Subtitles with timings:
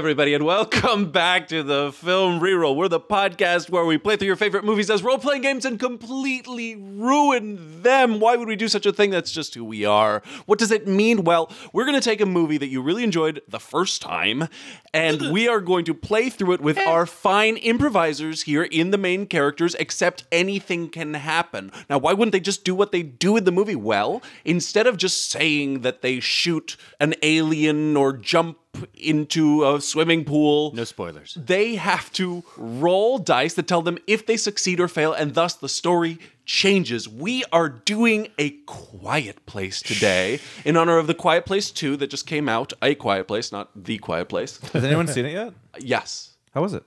[0.00, 2.74] everybody, and welcome back to the Film Reroll.
[2.74, 5.78] We're the podcast where we play through your favorite movies as role playing games and
[5.78, 8.18] completely ruin them.
[8.18, 9.10] Why would we do such a thing?
[9.10, 10.22] That's just who we are.
[10.46, 11.22] What does it mean?
[11.22, 14.48] Well, we're going to take a movie that you really enjoyed the first time,
[14.94, 16.84] and we are going to play through it with eh.
[16.90, 21.70] our fine improvisers here in the main characters, except anything can happen.
[21.90, 23.76] Now, why wouldn't they just do what they do in the movie?
[23.76, 28.59] Well, instead of just saying that they shoot an alien or jump
[28.94, 30.72] into a swimming pool.
[30.74, 31.34] No spoilers.
[31.34, 35.54] They have to roll dice that tell them if they succeed or fail, and thus
[35.54, 37.08] the story changes.
[37.08, 42.10] We are doing a quiet place today in honor of the Quiet Place 2 that
[42.10, 42.72] just came out.
[42.82, 44.58] A Quiet Place, not The Quiet Place.
[44.72, 45.52] Has anyone seen it yet?
[45.80, 46.34] Yes.
[46.52, 46.82] How was it?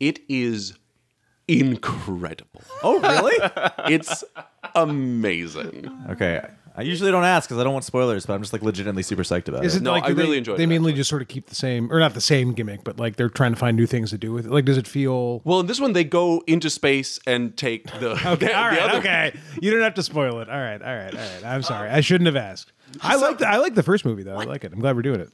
[0.00, 0.74] It is
[1.48, 2.62] incredible.
[2.82, 3.36] Oh, really?
[3.94, 4.24] It's
[4.74, 5.88] amazing.
[6.10, 6.44] okay.
[6.78, 9.22] I usually don't ask because I don't want spoilers, but I'm just like legitimately super
[9.22, 9.78] psyched about Is it.
[9.78, 10.58] it No, like I do they, really enjoyed it.
[10.58, 12.98] They it, mainly just sort of keep the same, or not the same gimmick, but
[12.98, 14.52] like they're trying to find new things to do with it.
[14.52, 15.40] Like, does it feel?
[15.44, 18.10] Well, in this one, they go into space and take the.
[18.26, 19.32] Okay, the, all right, other- okay.
[19.62, 20.50] You don't have to spoil it.
[20.50, 21.44] All right, all right, all right.
[21.44, 21.88] I'm sorry.
[21.88, 22.72] I shouldn't have asked.
[23.02, 24.36] I like the I like the first movie though.
[24.36, 24.72] I like it.
[24.72, 25.30] I'm glad we're doing it.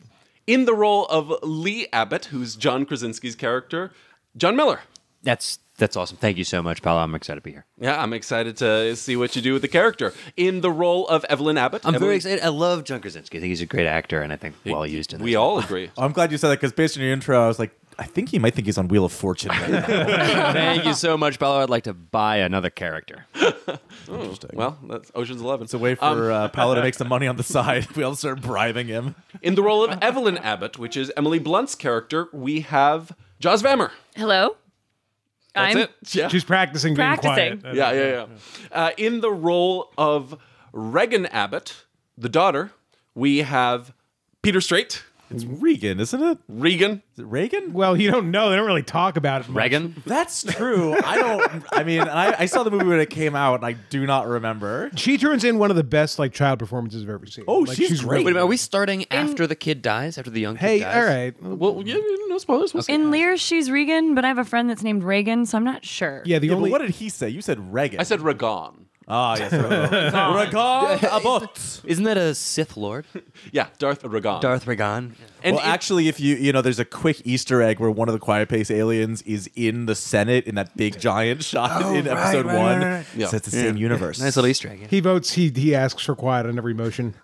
[0.46, 3.92] In the role of Lee Abbott, who's John Krasinski's character,
[4.36, 4.80] Jon Miller.
[5.22, 6.16] That's that's awesome.
[6.16, 7.00] Thank you so much, Paulo.
[7.00, 7.64] I'm excited to be here.
[7.78, 10.12] Yeah, I'm excited to see what you do with the character.
[10.36, 12.40] In the role of Evelyn Abbott, I'm Evelyn- very excited.
[12.44, 13.38] I love John Krasinski.
[13.38, 15.24] I think he's a great actor, and I think well used in this.
[15.24, 15.90] We all agree.
[15.96, 18.04] Oh, I'm glad you said that because based on your intro, I was like, I
[18.04, 19.82] think he might think he's on Wheel of Fortune right now.
[20.52, 21.60] Thank you so much, Paulo.
[21.62, 23.26] I'd like to buy another character.
[24.08, 24.50] Interesting.
[24.54, 25.64] Well, that's Ocean's Eleven.
[25.64, 27.88] it's a way for uh, Paulo to make some money on the side.
[27.96, 29.14] We all start bribing him.
[29.42, 33.90] In the role of Evelyn Abbott, which is Emily Blunt's character, we have Joz Vammer.
[34.16, 34.56] Hello.
[35.54, 35.90] That's I'm it.
[36.14, 36.28] Yeah.
[36.28, 37.60] She's practicing being Practicing.
[37.60, 37.76] quiet.
[37.76, 38.26] yeah, yeah, yeah.
[38.70, 40.38] Uh, in the role of
[40.72, 41.84] Regan Abbott,
[42.16, 42.70] the daughter,
[43.14, 43.92] we have
[44.42, 45.02] Pitr Strait,
[45.34, 46.38] It's Regan, isn't it?
[46.48, 47.02] Regan.
[47.14, 47.72] Is it Reagan?
[47.72, 48.50] Well, you don't know.
[48.50, 49.48] They don't really talk about it.
[49.48, 49.56] much.
[49.62, 50.02] Reagan.
[50.06, 50.94] That's true.
[51.04, 51.64] I don't.
[51.72, 54.26] I mean, I, I saw the movie when it came out, and I do not
[54.26, 54.90] remember.
[54.96, 57.44] She turns in one of the best like child performances I've ever seen.
[57.48, 58.18] Oh, Like, she's great.
[58.18, 58.40] Wait a minute.
[58.42, 60.18] Are we starting after the kid dies?
[60.18, 60.96] After the young kid Hey, dies?
[60.96, 61.42] all right.
[61.42, 61.96] Well, yeah,
[62.28, 62.72] no spoilers.
[62.74, 62.92] We'll see.
[62.92, 65.84] In Lear, she's Regan, but I have a friend that's named Reagan, so I'm not
[65.84, 66.22] sure.
[66.24, 67.28] Yeah, the Yeah, only but what did he say?
[67.28, 68.00] You said Reagan.
[68.00, 68.86] I said Regan.
[69.08, 69.52] Ah, yes.
[69.52, 71.80] Regan Abbott.
[71.84, 73.04] Isn't that a Sith Lord?
[73.50, 74.40] Yeah, Darth Regan.
[74.40, 75.16] Darth Regan.
[75.42, 78.08] And well, it- actually, if you you know, there's a quick Easter egg where one
[78.08, 82.06] of the Quiet Place aliens is in the Senate in that big giant shot in
[82.06, 82.80] episode right, one.
[82.80, 83.06] right, right.
[83.16, 83.26] Yeah.
[83.26, 84.20] So it's the same universe.
[84.20, 84.80] Nice little Easter egg.
[84.82, 84.86] yeah.
[84.88, 87.14] he votes, he he asks for quiet on every motion.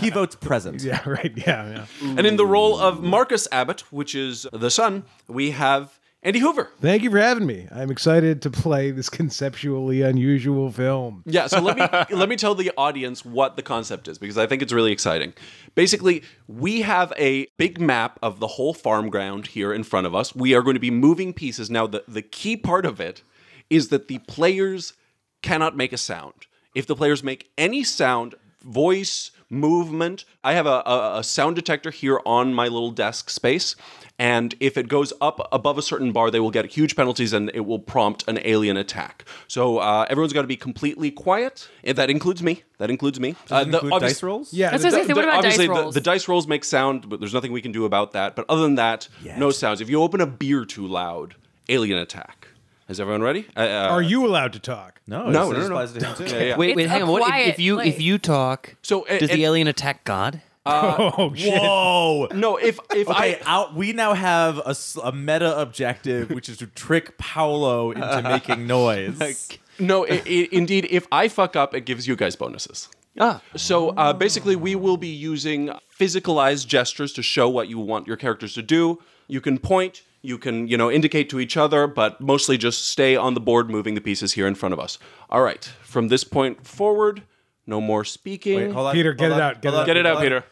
[0.00, 0.82] he votes present.
[0.82, 1.32] yeah, right.
[1.36, 2.08] Yeah, yeah.
[2.16, 6.70] And in the role of Marcus Abbott, which is the son, we have Andy Hoover.
[6.82, 7.66] Thank you for having me.
[7.72, 11.22] I'm excited to play this conceptually unusual film.
[11.24, 11.86] Yeah, so let me
[12.16, 15.32] let me tell the audience what the concept is because I think it's really exciting.
[15.74, 20.14] Basically, we have a big map of the whole farm ground here in front of
[20.14, 20.34] us.
[20.34, 21.70] We are going to be moving pieces.
[21.70, 23.22] Now, the, the key part of it
[23.70, 24.92] is that the players
[25.42, 26.34] cannot make a sound.
[26.74, 31.90] If the players make any sound, voice, movement, I have a, a, a sound detector
[31.90, 33.76] here on my little desk space.
[34.18, 37.50] And if it goes up above a certain bar, they will get huge penalties and
[37.54, 39.24] it will prompt an alien attack.
[39.48, 41.68] So uh, everyone's got to be completely quiet.
[41.82, 42.62] And that includes me.
[42.76, 43.34] That includes me.
[43.46, 44.52] Does it the include dice rolls?
[44.52, 45.14] Yeah, That's the- what I was gonna say.
[45.14, 45.94] What about obviously, dice rolls?
[45.94, 48.36] The, dice rolls make sound, but there's nothing we can do about that.
[48.36, 49.80] But other than that, no sounds.
[49.80, 51.36] If you open a beer too loud,
[51.70, 52.39] alien attack.
[52.90, 53.46] Is everyone ready?
[53.56, 55.00] Uh, uh, are you allowed to talk?
[55.06, 56.24] No, No, this no, no, applies to him too.
[56.36, 56.56] yeah, yeah.
[56.56, 57.10] Wait, wait, It's hang a on.
[57.12, 60.02] What, if, quiet if you if you talk, So, uh, does and- the alien attack
[60.04, 60.42] God?
[60.66, 61.54] oh shit!
[61.54, 62.28] Whoa.
[62.34, 63.74] No, if if Okay, I out.
[63.76, 68.66] We now have a, s- a meta objective, which is to trick Paulo into making
[68.66, 69.56] noise.
[69.78, 72.88] no, i i indeed, if I fuck up, it gives you guys bonuses.
[73.18, 78.06] Ah, So uh, basically, we will be using physicalized gestures to show what you want
[78.06, 78.98] your characters to do.
[79.28, 83.16] You can point, you can you know indicate to each other, but mostly just stay
[83.16, 84.98] on the board, moving the pieces here in front of us.
[85.28, 87.22] All right, from this point forward,
[87.66, 88.56] no more speaking.
[88.56, 89.86] Wait, hold on, Pitr, hold get it on, out, get hold it on, out.
[89.86, 90.40] Get it out, hold on.
[90.40, 90.44] Pitr.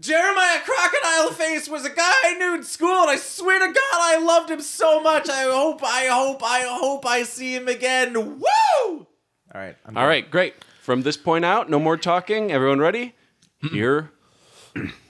[0.00, 3.76] Jeremiah Crocodile Face was a guy I knew in school, and I swear to God,
[3.92, 5.28] I loved him so much.
[5.28, 8.14] I hope, I hope, I hope I see him again.
[8.14, 8.44] Woo!
[8.86, 9.06] All
[9.54, 9.76] right.
[9.86, 10.54] I'm All right, great.
[10.80, 12.50] From this point out, no more talking.
[12.50, 13.14] Everyone ready?
[13.72, 14.10] Here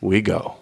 [0.03, 0.59] we go.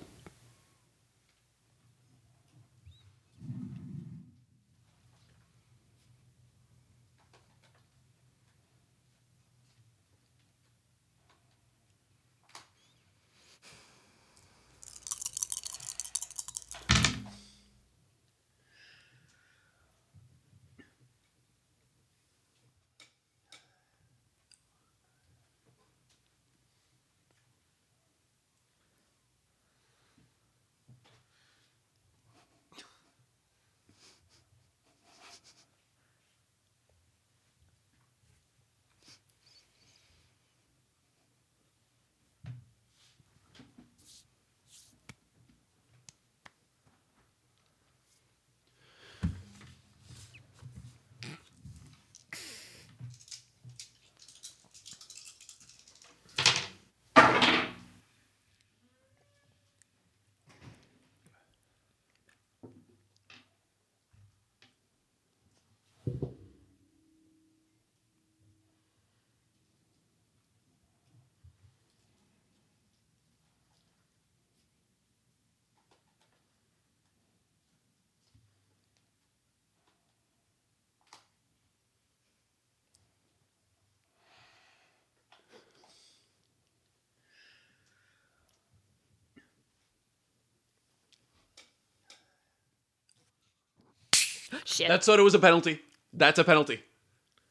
[94.65, 94.89] Shit.
[94.89, 95.81] That soda was a penalty.
[96.13, 96.83] That's a penalty.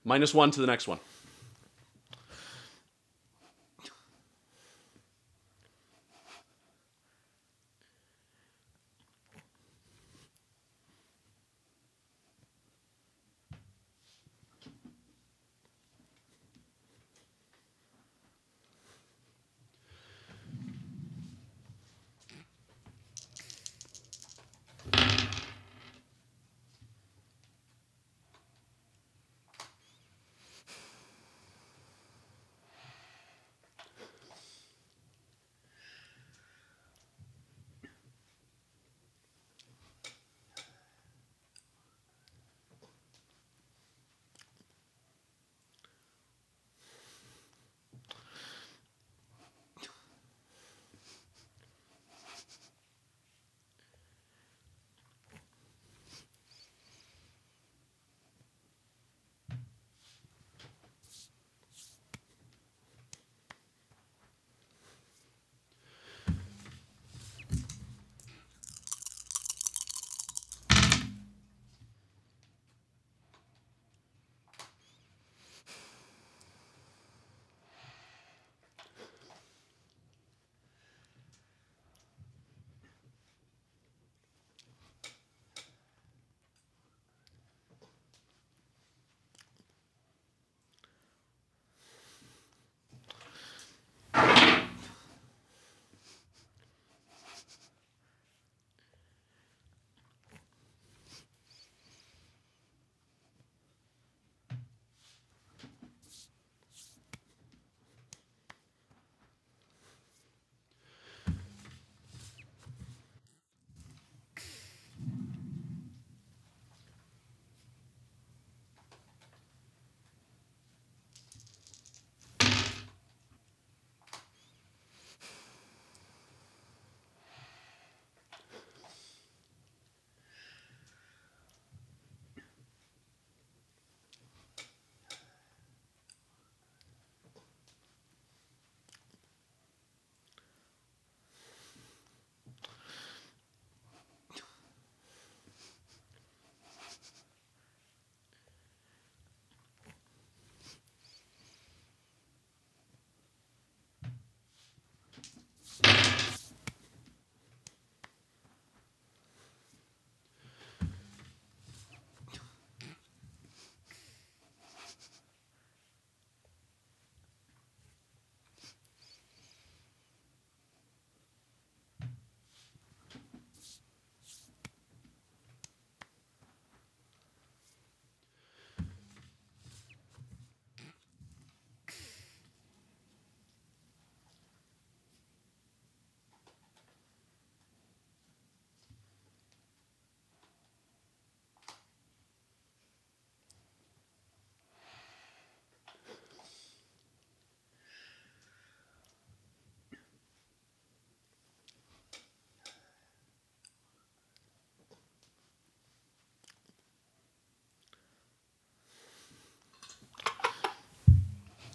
[0.03, 0.99] Minus one to the next one.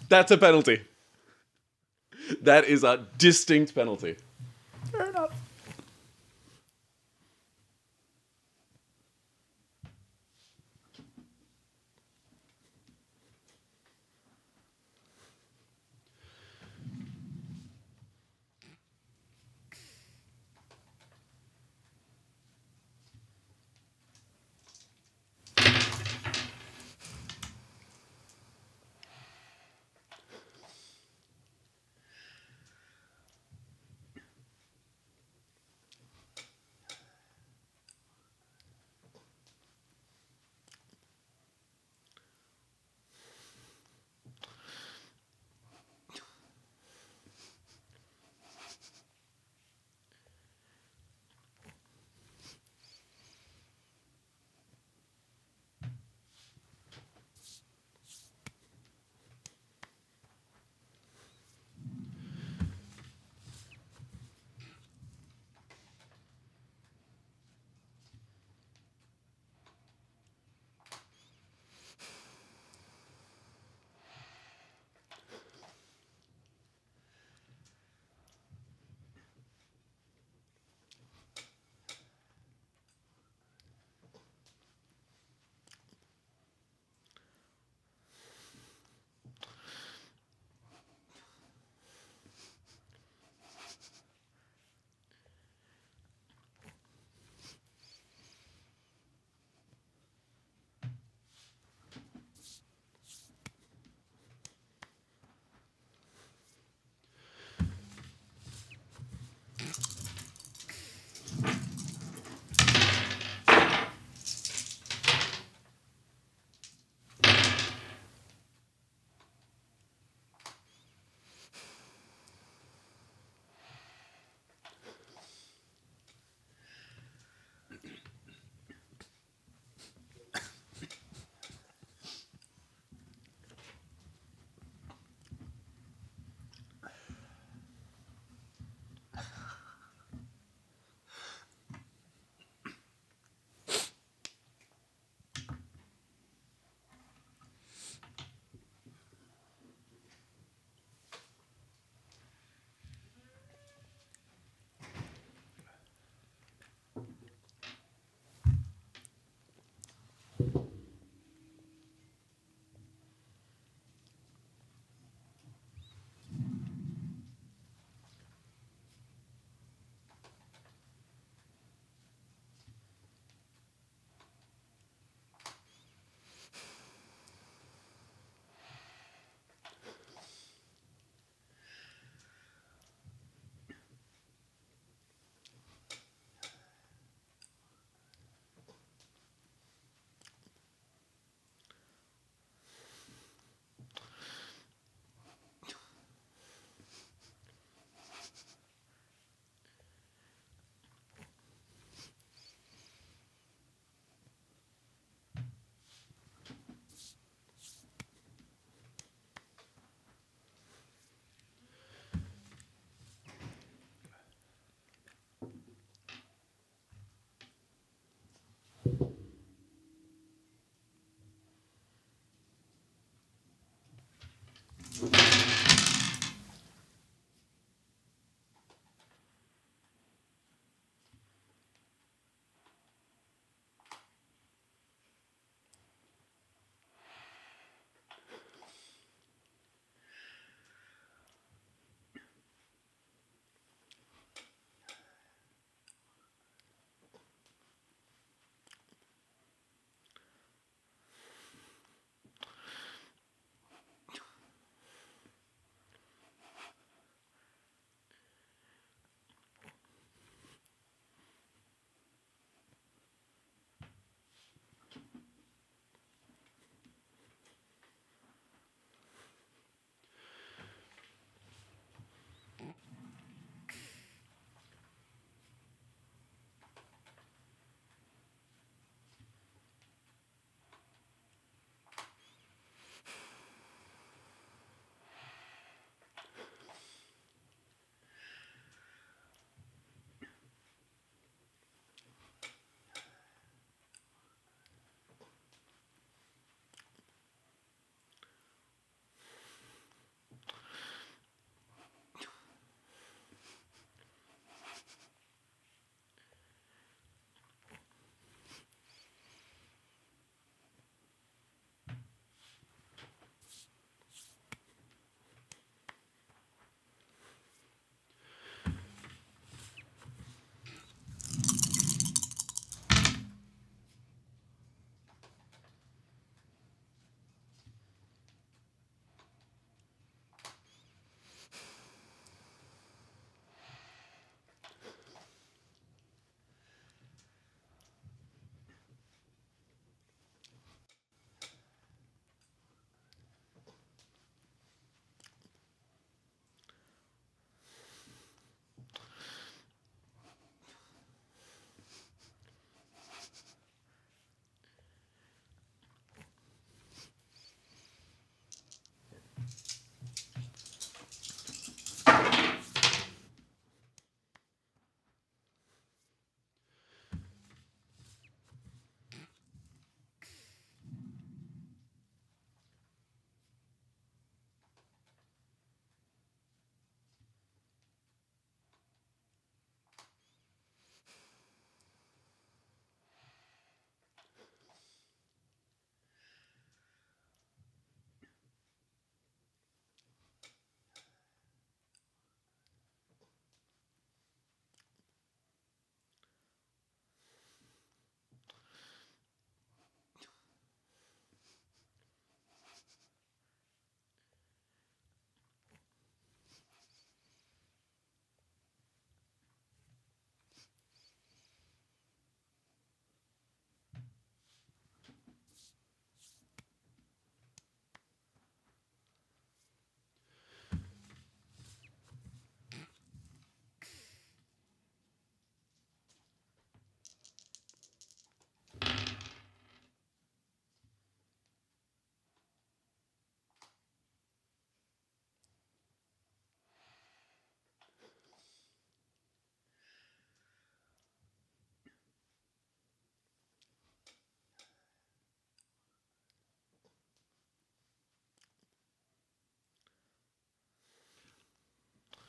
[0.09, 0.81] That's a penalty.
[2.41, 4.17] That is a distinct penalty.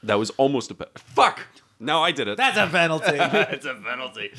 [0.09, 1.41] That was almost a pe- fuck.
[1.79, 2.39] No, I did it.
[2.39, 3.05] That's a penalty.
[3.13, 4.33] it's a penalty.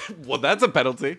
[0.26, 1.18] well, that's a penalty.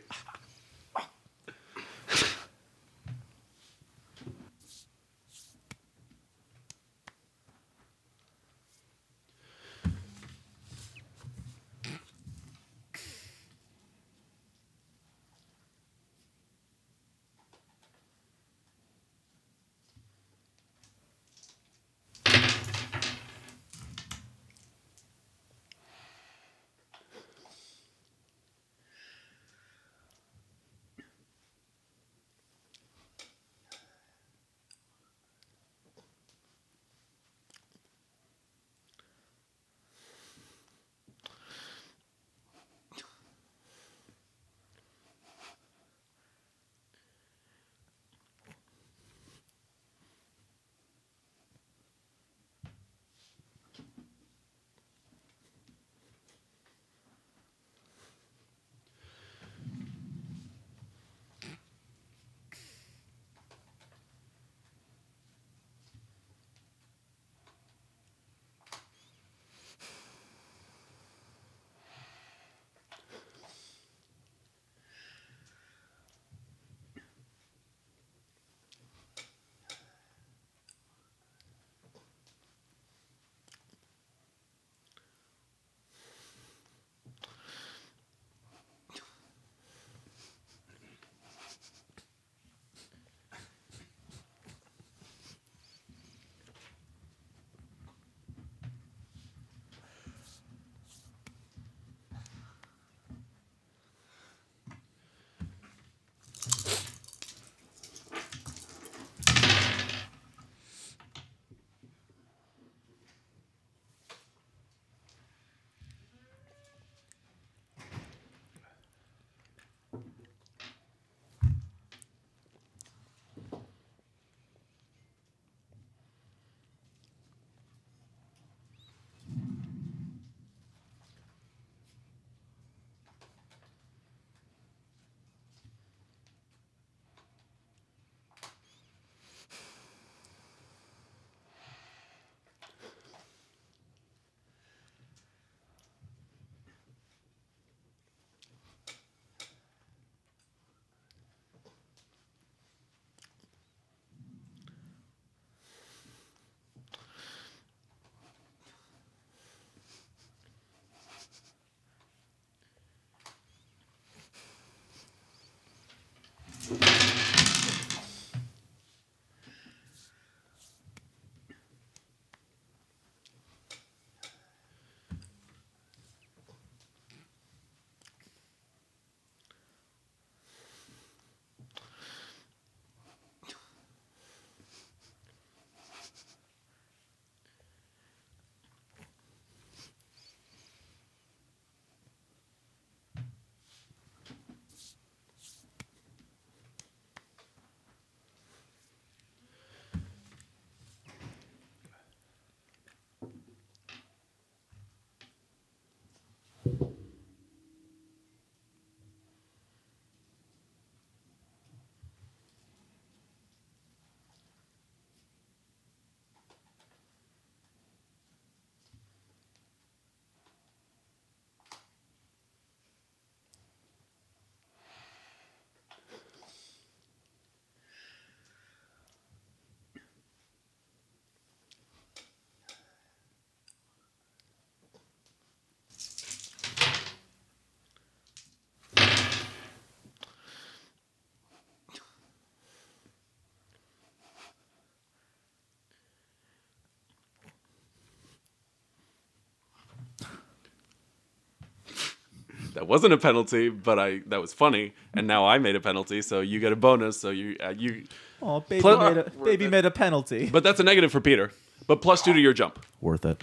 [252.74, 256.22] That wasn't a penalty, but I that was funny, and now I made a penalty,
[256.22, 257.20] so you get a bonus.
[257.20, 258.04] So you uh, you,
[258.42, 260.50] Oh, baby Pl- made a baby made a penalty.
[260.52, 261.52] but that's a negative for Pitr.
[261.88, 262.84] But plus two to your jump.
[263.02, 263.42] Worth it.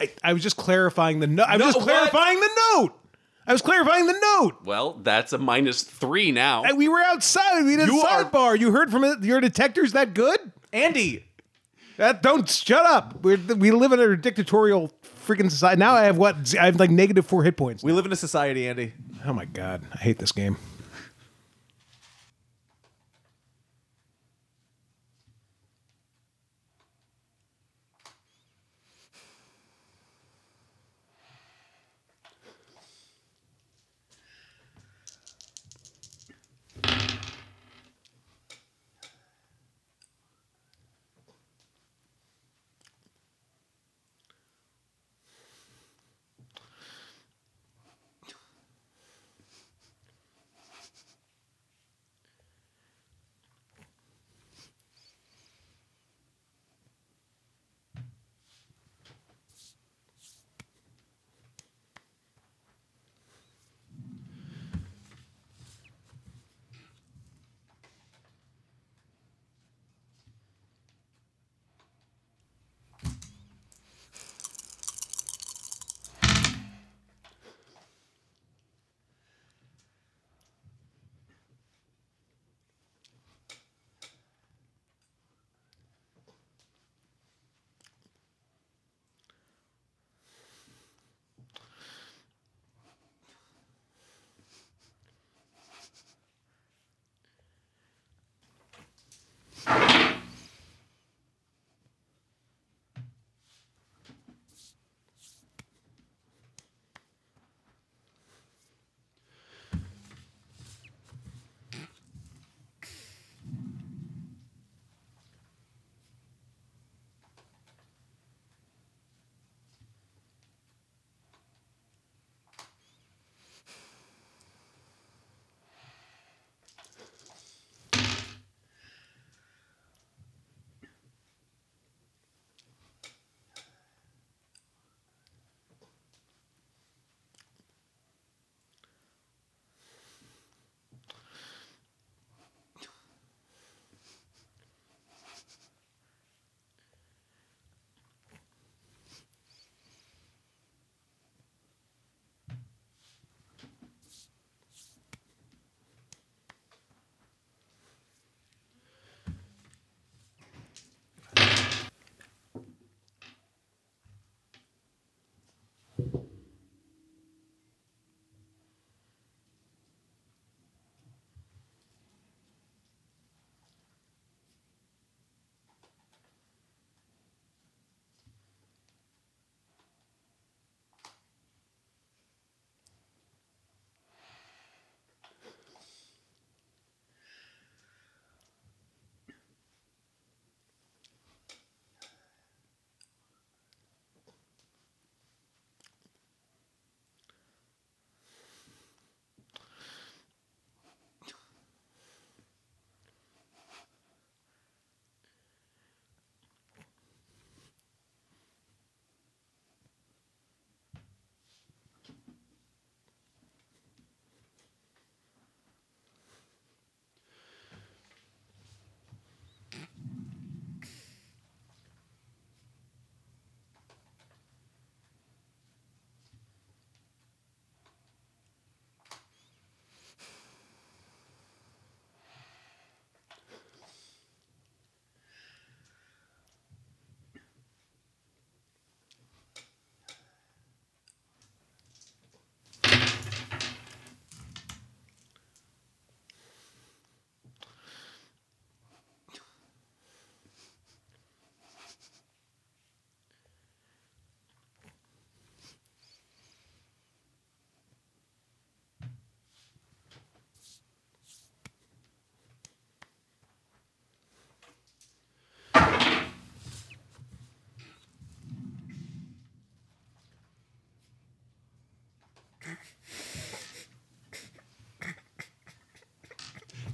[0.00, 1.46] I, I was just clarifying the note.
[1.48, 1.86] I was No, just what?
[1.88, 2.92] clarifying the note.
[3.46, 4.56] I was clarifying the note.
[4.64, 6.62] Well, that's a minus three now.
[6.62, 7.64] And we were outside.
[7.64, 8.58] We did a You are- sidebar.
[8.58, 9.22] You heard from it.
[9.22, 10.38] Your detector's that good?
[10.72, 11.26] Andy,
[11.96, 13.22] That don't shut up.
[13.24, 14.90] We're, we live in a dictatorial
[15.26, 15.78] freaking society.
[15.80, 16.54] Now I have what?
[16.58, 17.82] I have like negative four hit points.
[17.82, 18.92] we live in a society, Andy.
[19.26, 20.56] oh my god, I hate this game.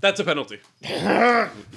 [0.06, 0.60] That's a penalty.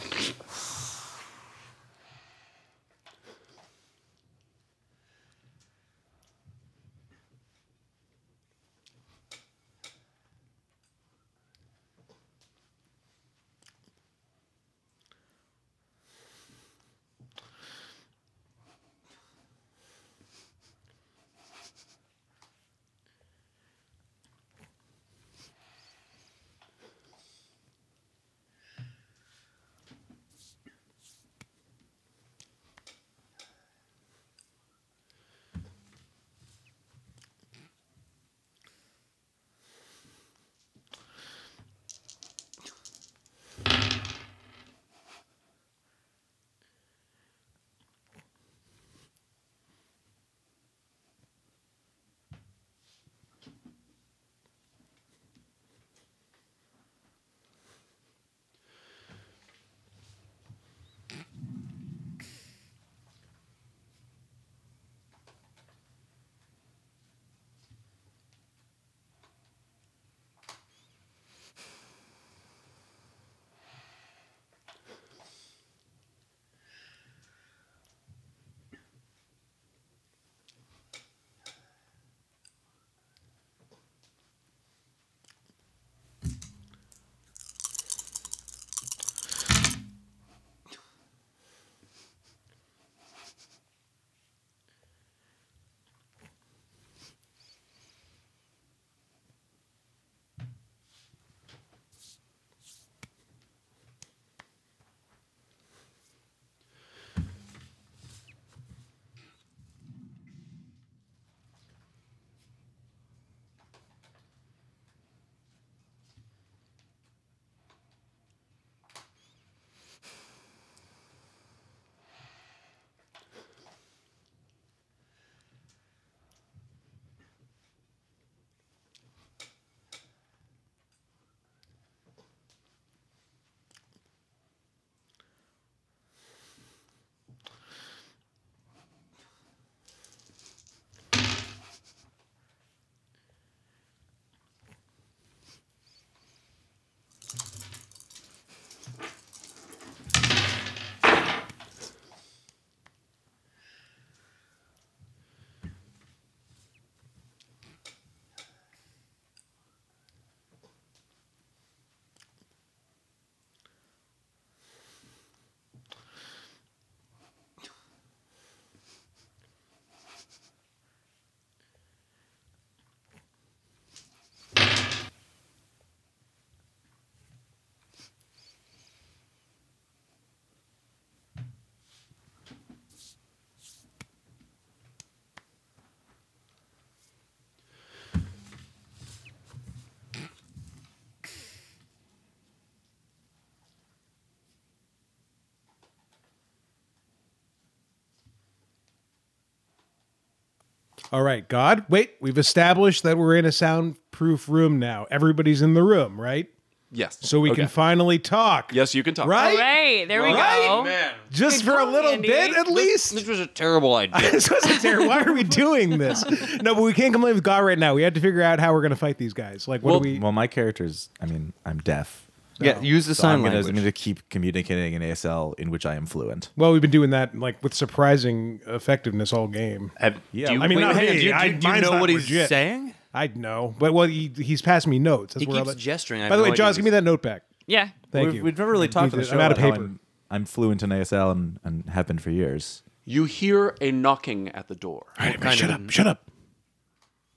[201.11, 201.85] All right, God.
[201.89, 205.07] Wait, we've established that we're in a soundproof room now.
[205.09, 206.47] Everybody's in the room, right?
[206.91, 207.19] Yes.
[207.21, 207.61] So we Okay.
[207.61, 208.73] can finally talk.
[208.73, 209.27] Yes, you can talk.
[209.27, 209.51] Right?
[209.51, 210.65] All right, there we Right?
[210.67, 210.83] go.
[210.83, 211.13] Man.
[211.31, 212.27] Just Good for a little Andy.
[212.27, 213.13] bit, at least.
[213.13, 214.31] This was a terrible idea.
[214.31, 215.07] this wasn't terrible.
[215.07, 216.23] Why are we doing this?
[216.63, 217.93] No, but we can't complain with God right now.
[217.93, 219.67] We have to figure out how we're going to fight these guys.
[219.67, 220.19] Like, what Well- do we?
[220.19, 221.09] Well, my character's.
[221.21, 222.27] I mean, I'm deaf.
[222.59, 223.75] Yeah, use the So sign I'm gonna, I'm language.
[223.83, 226.49] gonna keep communicating in ASL in which I am fluent.
[226.57, 229.91] Well, we've been doing that like with surprising effectiveness all game.
[229.97, 230.47] Have- Yeah.
[230.47, 231.19] do you, I mean, wait, not hang on, me.
[231.21, 232.49] do you, I- do you- do you mine's know not what he's legit.
[232.49, 232.93] saying?
[233.13, 235.33] I know, but well, he, he's passed me notes.
[235.33, 236.21] That's He where all keeps that- gesturing.
[236.21, 237.43] I By have the way, no Joz, idea give me that note back.
[237.65, 237.89] Yeah.
[238.11, 238.43] Thank we've, you.
[238.43, 239.83] We've never really talked on the I'm out of about how paper.
[239.85, 239.99] I'm,
[240.29, 242.83] I'm fluent in ASL and, and have been for years.
[243.05, 245.07] You hear a knocking at the door.
[245.51, 245.89] shut up!
[245.89, 246.29] Shut up!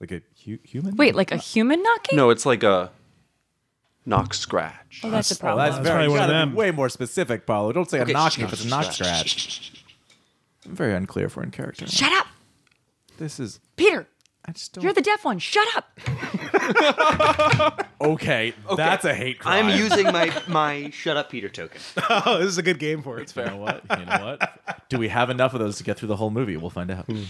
[0.01, 0.97] Like a hu- human?
[0.97, 2.17] Wait, like a human knocking?
[2.17, 2.91] No, it's like a
[4.07, 5.01] knock scratch.
[5.05, 5.65] Oh, that's a problem.
[5.65, 6.07] that's That's very.
[6.07, 6.55] probably one of them.
[6.55, 7.73] way more specific, Paulo.
[7.73, 9.85] Don't say a Okay, knocking shh, if it's a knock shh, scratch.
[10.67, 11.87] I'm very unclear if we're in character.
[11.87, 12.27] Shut up,
[13.19, 13.61] This is.
[13.77, 14.07] Pitr.
[14.45, 14.83] I just don't.
[14.83, 15.39] You're the deaf one.
[15.39, 15.99] Shut up.
[18.01, 19.67] okay, that's a hate crime.
[19.67, 21.81] I'm using my my shut up Pitr token.
[22.27, 23.33] Oh, this is a good game for it.
[23.37, 23.83] You know what?
[23.99, 24.89] You know what?
[24.89, 26.57] Do we have enough of those to get through the whole movie?
[26.57, 27.07] We'll find out.
[27.07, 27.23] Hmm.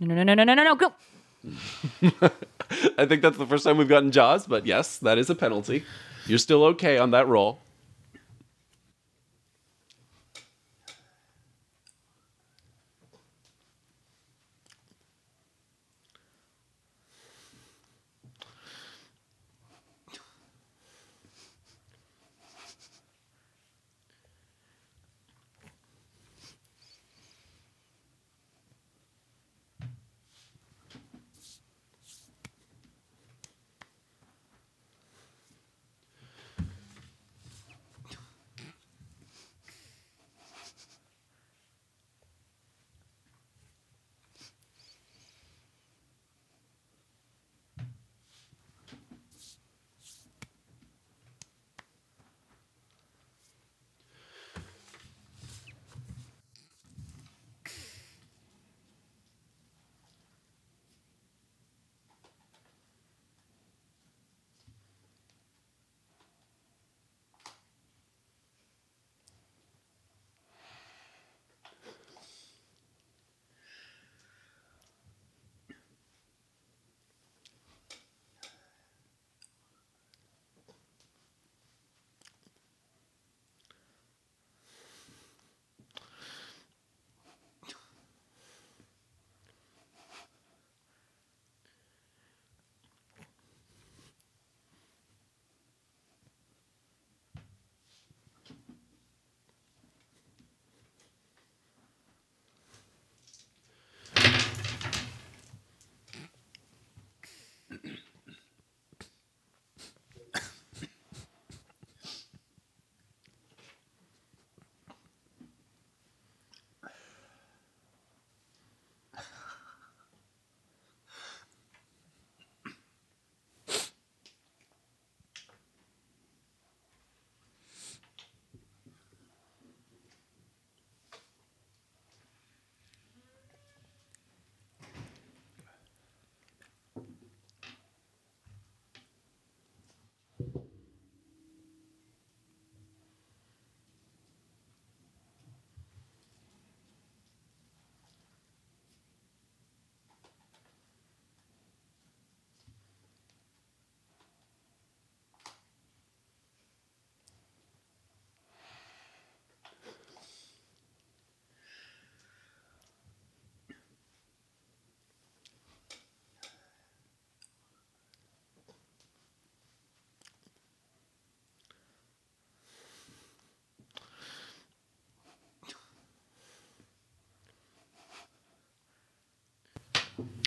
[0.00, 0.74] No, no, no, no, no, no, no.
[0.74, 0.92] Go.
[2.98, 5.84] I think that's the first time we've gotten Joz, but yes, that is a penalty.
[6.26, 7.60] You're still okay on that roll.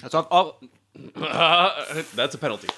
[0.10, 0.28] That's off.
[0.32, 2.70] Oh, that's a penalty.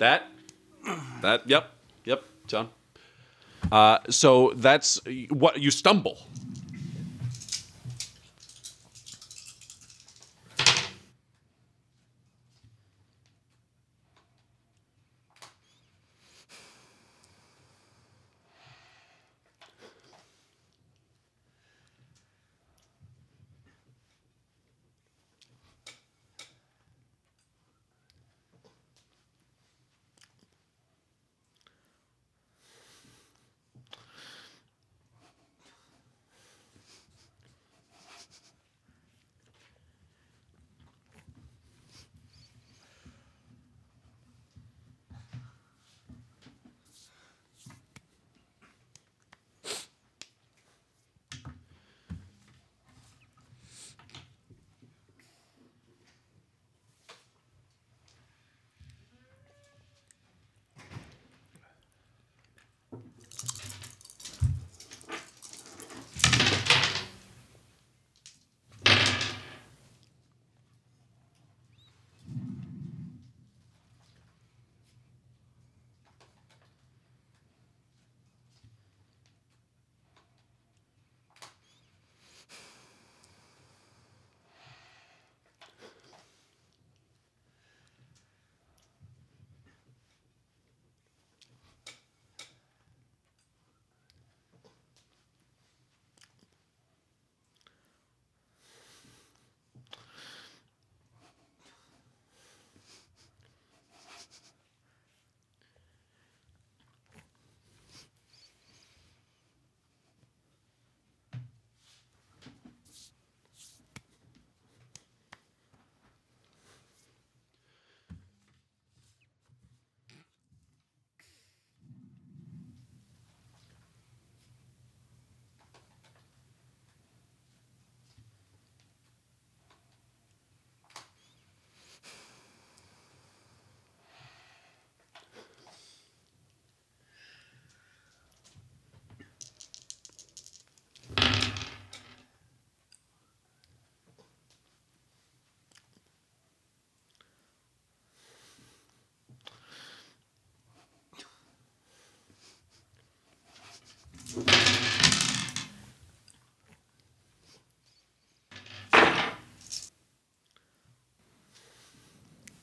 [0.00, 0.22] That,
[1.20, 1.72] that, yep,
[2.06, 2.70] yep, Jon.
[3.70, 4.98] Uh, so that's
[5.28, 6.16] what you stumble.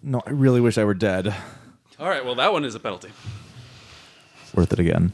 [0.07, 1.35] No, I really wish I were dead.
[1.99, 3.09] All right, well, that one is a penalty.
[4.55, 5.11] Worth it again.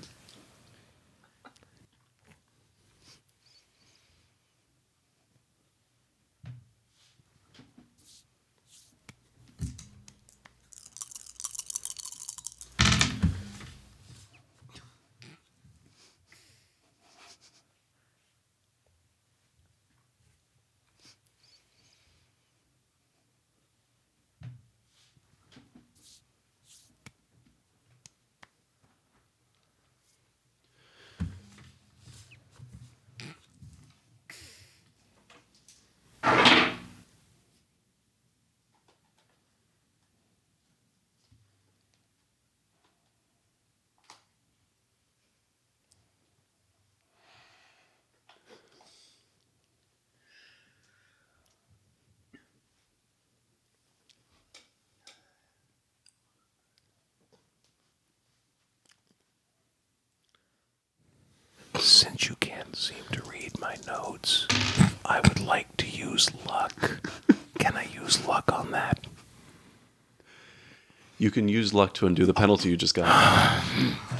[61.84, 64.47] Since you can't seem to read my notes,
[65.03, 66.73] I would like to use luck.
[67.59, 69.05] Can I use luck on that?
[71.19, 73.61] You can use luck to undo the penalty you just got.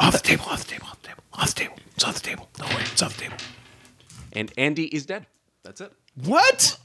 [0.00, 1.74] off the table, off the table, off the table, off the table.
[1.94, 2.48] It's off the table.
[2.56, 3.36] Don't worry, it's off the table.
[4.32, 5.26] And Andy is dead.
[5.62, 5.92] That's it.
[6.24, 6.78] What?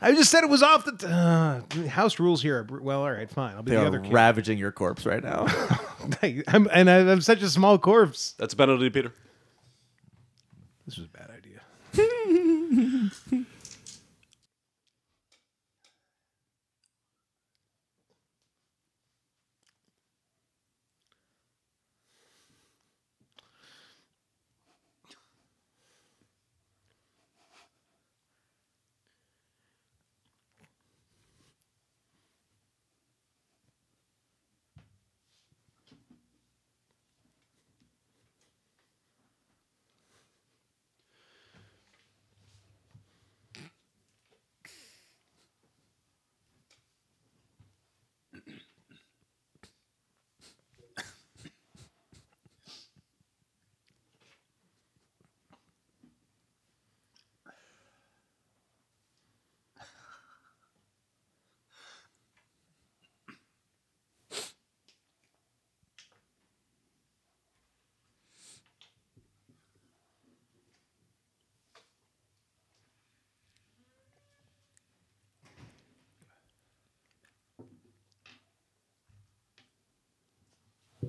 [0.00, 2.58] I just said it was off the t- uh, house rules here.
[2.60, 3.54] are br- Well, all right, fine.
[3.54, 4.12] I'll be They the are other kid.
[4.12, 5.46] ravaging your corpse right now.
[6.48, 8.34] I'm, and I, I'm such a small corpse.
[8.38, 9.12] That's a penalty, Pitr.
[10.86, 11.30] This was a bad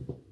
[0.01, 0.26] idea.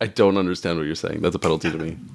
[0.00, 1.20] I don't understand what you're saying.
[1.20, 1.98] That's a penalty to me.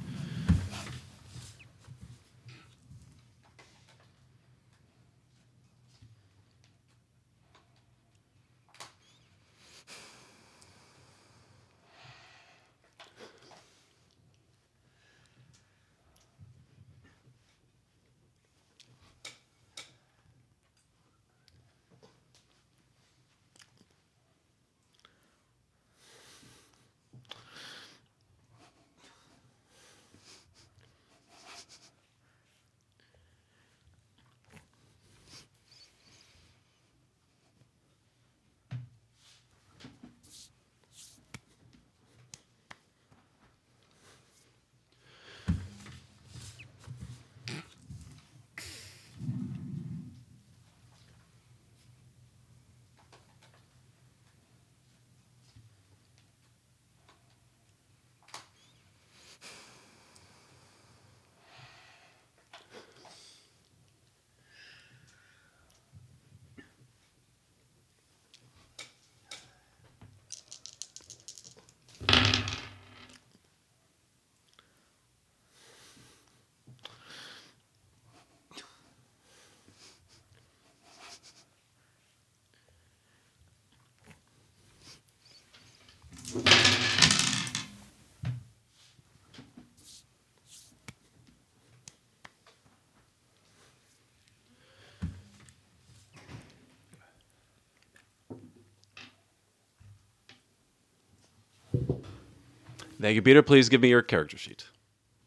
[102.99, 103.45] Thank you, Pitr.
[103.45, 104.65] Please give me your character sheet.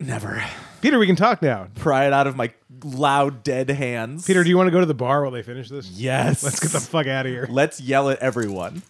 [0.01, 0.43] Never.
[0.81, 1.69] Pitr, we can talk now.
[1.75, 2.53] Pry it out of my
[2.85, 4.27] loud, dead hands.
[4.27, 5.91] Pitr, do you want to go to the bar while they finish this?
[5.91, 6.43] Yes.
[6.43, 7.47] Let's get the fuck out of here.
[7.51, 8.83] Let's yell at everyone.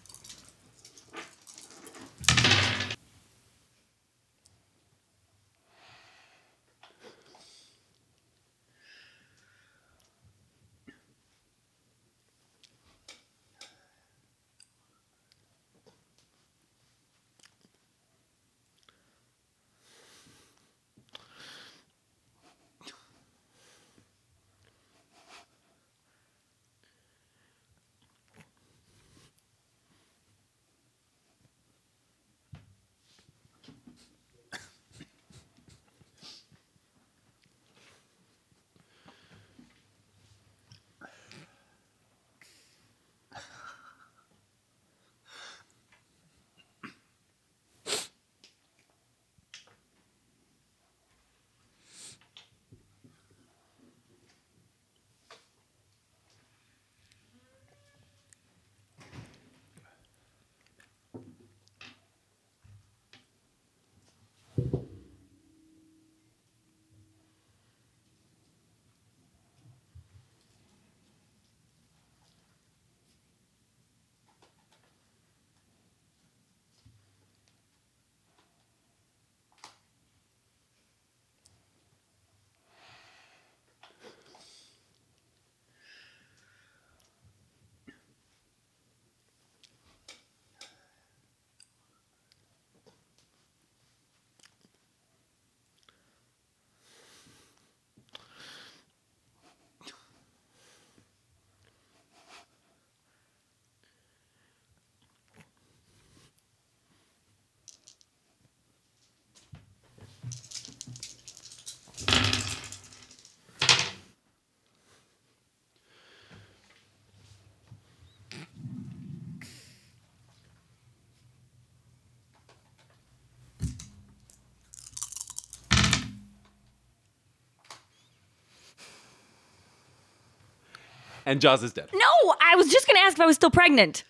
[131.29, 131.89] And Joz is dead.
[131.93, 134.03] No, I was just gonna ask if I was still pregnant.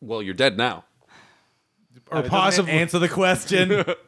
[0.00, 0.86] Well, you're dead now.
[2.10, 2.72] Or possibly.
[2.72, 3.84] Answer the question.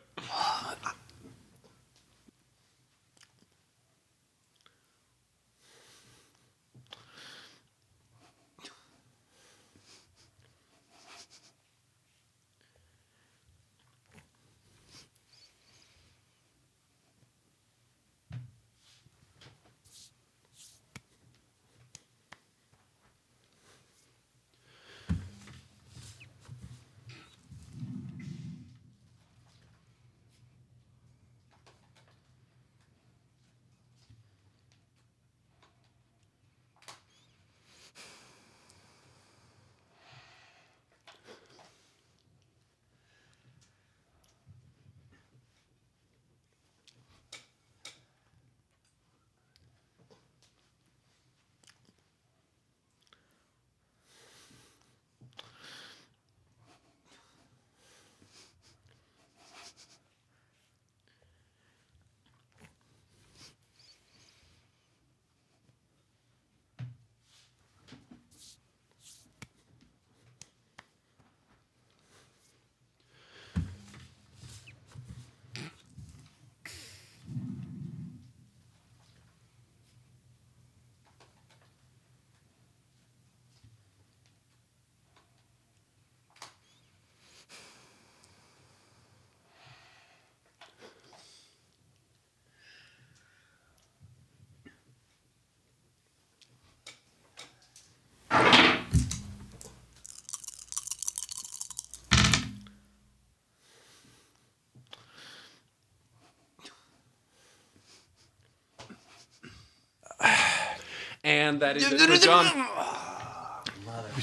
[111.30, 112.66] And that is it for Jon.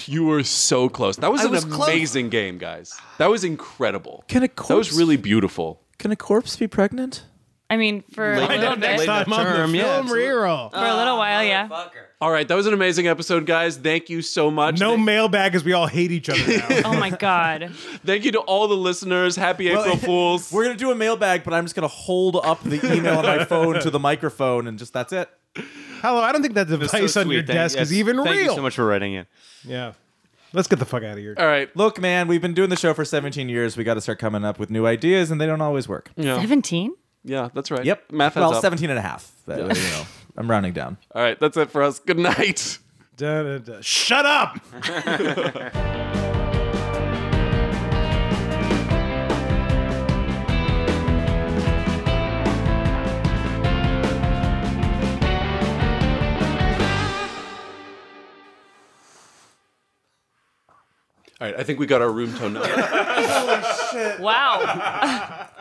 [0.06, 1.16] You were so close.
[1.18, 1.88] That was I an was close.
[1.88, 2.94] amazing game, guys.
[3.18, 4.24] That was incredible.
[4.28, 5.82] Can a corpse That was really beautiful.
[5.98, 7.24] Can a corpse be pregnant?
[7.70, 10.06] I mean, for a Find little out next bit, time on term, the yeah, film
[10.06, 10.26] absolutely.
[10.30, 10.72] reroll.
[10.72, 11.90] for a little while, yeah.
[12.22, 13.76] All right, that was an amazing episode, guys.
[13.76, 14.80] Thank you so much.
[14.80, 16.68] No Thank, mailbag as we all hate each other now.
[16.86, 17.72] Oh my god.
[18.06, 19.36] thank you to all the listeners.
[19.36, 19.98] Happy Well, April
[20.38, 20.52] Fools.
[20.52, 23.44] We're gonna do a mailbag, but I'm just gonna hold up the email on my
[23.44, 25.30] phone to the microphone, and just that's it.
[26.02, 27.42] Hello, I don't think that device So on your.
[27.42, 28.46] Thank- desk is yes, even Thank real.
[28.46, 29.28] you so much for writing it.
[29.66, 29.94] Yeah.
[30.54, 31.36] Let's get the fuck out of here.
[31.38, 31.70] All right.
[31.76, 33.76] Look, man, we've been doing the show for 17 years.
[33.76, 36.10] We got to start coming up with new ideas, and they don't always work.
[36.16, 36.40] Yeah.
[36.40, 36.94] 17?
[37.28, 37.84] Yeah, that's right.
[37.84, 38.12] Yep.
[38.12, 38.62] Math adds well, up.
[38.62, 39.30] 17 and a half.
[39.48, 40.04] That- You know,
[40.38, 40.98] I'm rounding down.
[41.14, 41.38] All right.
[41.40, 42.00] That's it for us.
[42.00, 42.80] Good night.
[43.18, 43.78] Da, da, da.
[43.82, 44.60] Shut up.
[61.40, 61.60] All right.
[61.60, 62.62] I think we got our room tone now.
[64.20, 65.48] Wow.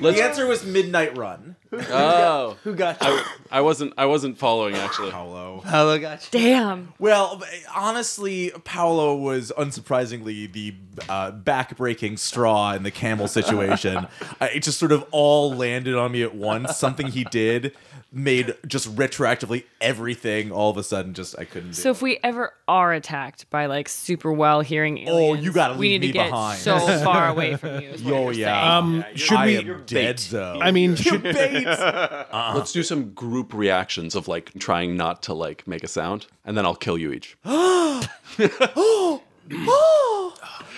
[0.00, 0.16] Let's.
[0.16, 1.56] The answer was Midnight Run.
[1.90, 3.08] Oh, Who got you?
[3.08, 3.94] I, I wasn't.
[3.96, 5.10] I wasn't following actually.
[5.10, 5.62] Paulo.
[5.64, 6.40] Hello, got you.
[6.40, 6.92] Damn.
[6.98, 7.42] Well,
[7.74, 10.74] honestly, Paulo was unsurprisingly the
[11.08, 13.96] uh, back-breaking straw in the camel situation.
[14.40, 16.76] uh, it just sort of all landed on me at once.
[16.76, 17.74] Something he did
[18.16, 21.74] made just retroactively everything all of a sudden just I couldn't do.
[21.74, 25.74] So if we ever are attacked by like super well hearing aliens, Oh, you gotta
[25.74, 26.60] we need me to get behind.
[26.60, 27.90] so far away from you.
[28.06, 28.60] Oh you're yeah.
[28.60, 29.02] saying.
[29.02, 29.56] Um, should I we?
[29.58, 30.60] am dead though.
[30.62, 31.24] I mean, should,
[32.34, 32.56] Uh-huh.
[32.56, 36.56] Let's do some group reactions of like trying not to like make a sound, and
[36.56, 37.36] then I'll kill you each.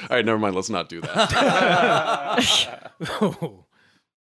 [0.09, 0.55] All right, never mind.
[0.55, 2.43] Let's not do that.
[3.21, 3.66] Oh.